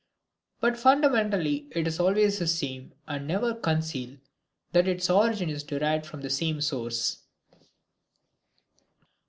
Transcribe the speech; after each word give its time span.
But 0.59 0.79
fundamentally 0.79 1.67
it 1.69 1.85
is 1.85 1.99
always 1.99 2.39
the 2.39 2.47
same 2.47 2.93
and 3.07 3.19
can 3.19 3.27
never 3.27 3.53
conceal 3.53 4.17
that 4.71 4.87
its 4.87 5.11
origin 5.11 5.47
is 5.47 5.61
derived 5.63 6.07
from 6.07 6.21
the 6.21 6.29
same 6.31 6.59
source. 6.59 7.21